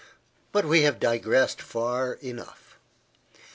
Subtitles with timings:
[0.51, 2.79] But we have digressed far enough.